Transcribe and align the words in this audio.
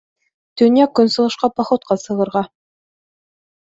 ТӨНЬЯҠ-КӨНСЫҒЫШҠА 0.61 1.47
ПОХОДҠА 1.59 1.95
СЫҒЫРҒА. 2.07 2.43